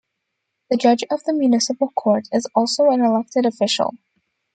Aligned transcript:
The 0.71 0.77
judge 0.77 1.03
of 1.11 1.23
the 1.25 1.33
municipal 1.33 1.89
court 1.91 2.27
is 2.31 2.47
also 2.55 2.89
an 2.89 3.01
elected 3.05 3.45
official. 3.45 3.93